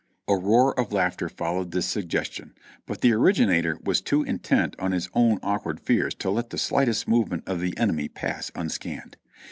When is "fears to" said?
5.79-6.31